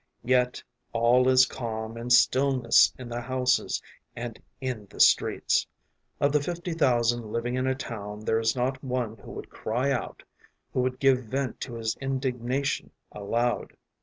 Yet 0.23 0.63
all 0.93 1.29
is 1.29 1.45
calm 1.45 1.95
and 1.95 2.11
stillness 2.11 2.91
in 2.97 3.07
the 3.07 3.21
houses 3.21 3.83
and 4.15 4.41
in 4.59 4.87
the 4.89 4.99
streets; 4.99 5.67
of 6.19 6.31
the 6.31 6.41
fifty 6.41 6.73
thousand 6.73 7.31
living 7.31 7.53
in 7.53 7.67
a 7.67 7.75
town, 7.75 8.21
there 8.21 8.39
is 8.39 8.55
not 8.55 8.83
one 8.83 9.17
who 9.17 9.29
would 9.29 9.51
cry 9.51 9.91
out, 9.91 10.23
who 10.73 10.81
would 10.81 10.97
give 10.99 11.25
vent 11.25 11.61
to 11.61 11.75
his 11.75 11.95
indignation 11.97 12.89
aloud. 13.11 13.73